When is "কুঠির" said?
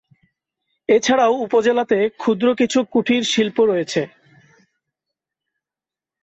2.91-3.23